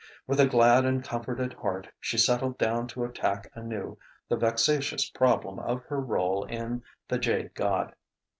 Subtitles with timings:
[0.25, 5.59] With a glad and comforted heart she settled down to attack anew the vexatious problem
[5.59, 7.93] of her rôle in "The Jade God."